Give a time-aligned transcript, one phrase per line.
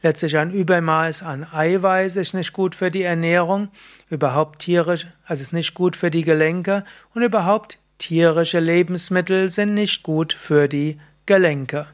[0.00, 3.70] Letztlich ein Übermaß an Eiweiß ist nicht gut für die Ernährung,
[4.08, 10.04] überhaupt tierisch, also ist nicht gut für die Gelenke und überhaupt Tierische Lebensmittel sind nicht
[10.04, 11.88] gut für die Gelenke.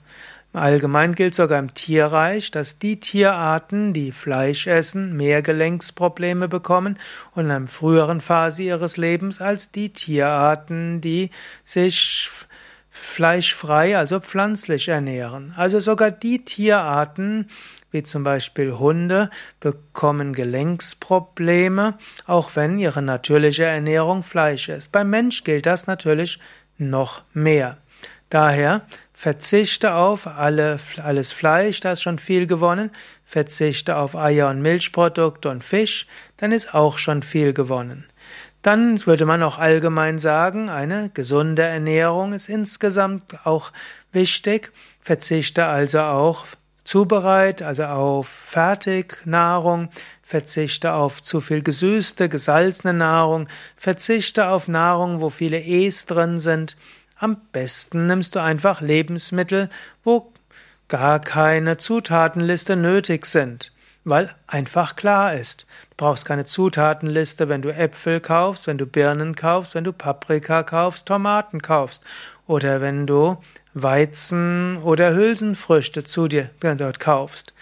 [0.55, 6.97] Allgemein gilt sogar im Tierreich, dass die Tierarten, die Fleisch essen, mehr Gelenksprobleme bekommen
[7.35, 11.31] und in einer früheren Phase ihres Lebens als die Tierarten, die
[11.65, 12.31] sich
[12.89, 15.53] fleischfrei, also pflanzlich ernähren.
[15.57, 17.49] Also sogar die Tierarten,
[17.91, 24.93] wie zum Beispiel Hunde, bekommen Gelenksprobleme, auch wenn ihre natürliche Ernährung Fleisch ist.
[24.93, 26.39] Beim Mensch gilt das natürlich
[26.79, 27.79] noch mehr.
[28.31, 28.83] Daher
[29.25, 32.91] verzichte auf alle, alles Fleisch, da ist schon viel gewonnen,
[33.25, 38.05] verzichte auf Eier und Milchprodukte und Fisch, dann ist auch schon viel gewonnen.
[38.61, 43.73] Dann würde man auch allgemein sagen, eine gesunde Ernährung ist insgesamt auch
[44.13, 44.71] wichtig.
[45.01, 46.45] Verzichte also auch
[46.85, 49.89] zubereit, also auf Fertignahrung,
[50.23, 56.77] verzichte auf zu viel gesüßte, gesalzene Nahrung, verzichte auf Nahrung, wo viele E's drin sind.
[57.17, 59.69] Am besten nimmst du einfach Lebensmittel,
[60.03, 60.33] wo
[60.89, 63.73] gar keine Zutatenliste nötig sind
[64.05, 65.67] weil einfach klar ist.
[65.91, 70.63] Du brauchst keine Zutatenliste, wenn du Äpfel kaufst, wenn du Birnen kaufst, wenn du Paprika
[70.63, 72.05] kaufst, Tomaten kaufst
[72.47, 73.39] oder wenn du
[73.73, 77.55] Weizen oder Hülsenfrüchte zu dir dort kaufst.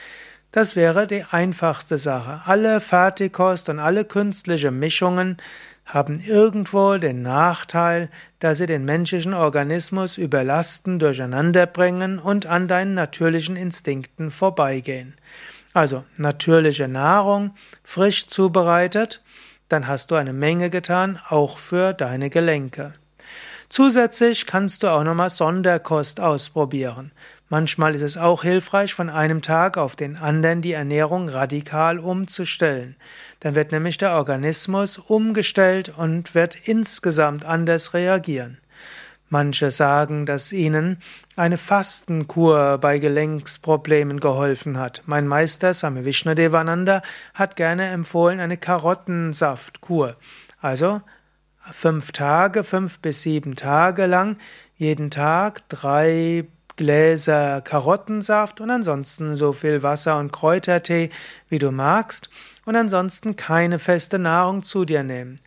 [0.50, 2.42] Das wäre die einfachste Sache.
[2.44, 5.38] Alle Fertigkost und alle künstliche Mischungen
[5.84, 13.56] haben irgendwo den Nachteil, dass sie den menschlichen Organismus überlasten, durcheinanderbringen und an deinen natürlichen
[13.56, 15.14] Instinkten vorbeigehen.
[15.74, 19.22] Also natürliche Nahrung, frisch zubereitet,
[19.68, 22.94] dann hast du eine Menge getan, auch für deine Gelenke.
[23.68, 27.10] Zusätzlich kannst du auch nochmal Sonderkost ausprobieren.
[27.52, 32.96] Manchmal ist es auch hilfreich, von einem Tag auf den anderen die Ernährung radikal umzustellen.
[33.40, 38.56] Dann wird nämlich der Organismus umgestellt und wird insgesamt anders reagieren.
[39.28, 40.96] Manche sagen, dass ihnen
[41.36, 45.02] eine Fastenkur bei Gelenksproblemen geholfen hat.
[45.04, 47.02] Mein Meister Same Vishnadevananda
[47.34, 50.16] hat gerne empfohlen eine Karottensaftkur.
[50.62, 51.02] Also
[51.70, 54.38] fünf Tage, fünf bis sieben Tage lang,
[54.78, 56.46] jeden Tag drei
[56.82, 61.10] Gläser Karottensaft und ansonsten so viel Wasser und Kräutertee,
[61.48, 62.28] wie du magst,
[62.64, 65.38] und ansonsten keine feste Nahrung zu dir nehmen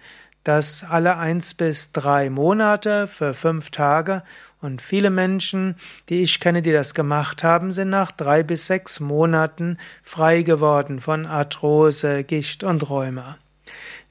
[0.46, 4.24] das alle eins bis drei Monate für fünf Tage
[4.62, 5.76] Und viele Menschen,
[6.10, 11.00] die ich kenne, die das gemacht haben, sind nach drei bis sechs Monaten frei geworden
[11.00, 13.38] von Arthrose, Gicht und Rheuma.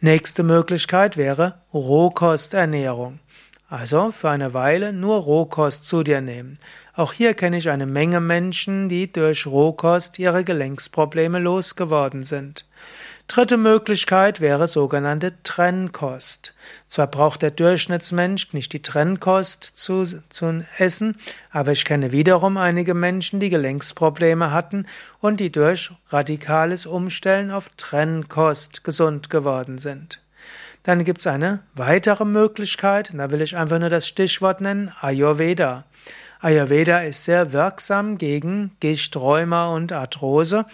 [0.00, 3.20] Nächste Möglichkeit wäre Rohkosternährung.
[3.68, 6.58] Also für eine Weile nur Rohkost zu dir nehmen.
[6.96, 12.66] Auch hier kenne ich eine Menge Menschen, die durch Rohkost ihre Gelenksprobleme losgeworden sind.
[13.26, 16.54] Dritte Möglichkeit wäre sogenannte Trennkost.
[16.86, 21.16] Zwar braucht der Durchschnittsmensch nicht die Trennkost zu, zu essen,
[21.50, 24.86] aber ich kenne wiederum einige Menschen, die Gelenksprobleme hatten
[25.20, 30.20] und die durch radikales Umstellen auf Trennkost gesund geworden sind.
[30.84, 35.84] Dann gibt es eine weitere Möglichkeit, da will ich einfach nur das Stichwort nennen, Ayurveda.
[36.44, 38.76] Ayurveda ist sehr wirksam gegen
[39.16, 40.66] Rheuma und Arthrose.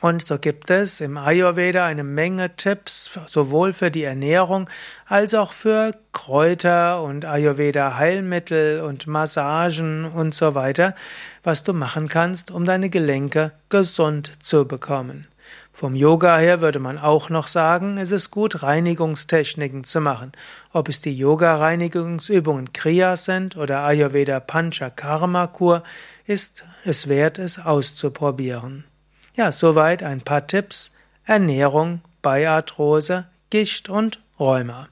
[0.00, 4.68] Und so gibt es im Ayurveda eine Menge Tipps, sowohl für die Ernährung
[5.06, 10.96] als auch für Kräuter und Ayurveda Heilmittel und Massagen und so weiter,
[11.44, 15.28] was du machen kannst, um deine Gelenke gesund zu bekommen.
[15.76, 20.30] Vom Yoga her würde man auch noch sagen, es ist gut, Reinigungstechniken zu machen.
[20.72, 25.82] Ob es die Yoga-Reinigungsübungen Kriyas sind oder Ayurveda Panchakarma Kur,
[26.26, 28.84] ist es wert, es auszuprobieren.
[29.34, 30.92] Ja, soweit ein paar Tipps.
[31.24, 34.88] Ernährung bei Arthrose, Gicht und Rheuma.